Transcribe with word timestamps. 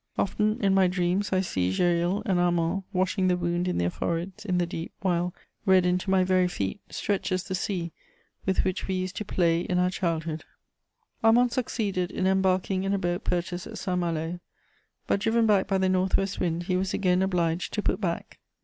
Often, 0.17 0.57
in 0.63 0.73
my 0.73 0.87
dreams, 0.87 1.31
I 1.31 1.41
see 1.41 1.69
Gesril 1.71 2.23
and 2.25 2.39
Armand 2.39 2.81
washing 2.91 3.27
the 3.27 3.37
wound 3.37 3.67
in 3.67 3.77
their 3.77 3.91
foreheads 3.91 4.45
in 4.45 4.57
the 4.57 4.65
deep, 4.65 4.91
while, 5.01 5.31
reddened 5.63 5.99
to 5.99 6.09
my 6.09 6.23
very 6.23 6.47
feet, 6.47 6.79
stretches 6.89 7.43
the 7.43 7.53
sea 7.53 7.91
with 8.43 8.63
which 8.63 8.87
we 8.87 8.95
used 8.95 9.15
to 9.17 9.25
play 9.25 9.61
in 9.61 9.77
our 9.77 9.91
childhood. 9.91 10.43
Armand 11.23 11.51
succeeded 11.51 12.09
in 12.09 12.25
embarking 12.25 12.83
in 12.83 12.95
a 12.95 12.97
boat 12.97 13.23
purchased 13.23 13.67
at 13.67 13.77
Saint 13.77 13.99
Malo, 13.99 14.39
but, 15.05 15.19
driven 15.19 15.45
back 15.45 15.67
by 15.67 15.77
the 15.77 15.87
north 15.87 16.17
west 16.17 16.39
wind, 16.39 16.63
he 16.63 16.75
was 16.75 16.95
again 16.95 17.21
obliged 17.21 17.71
to 17.73 17.83
put 17.83 18.01
back. 18.01 18.39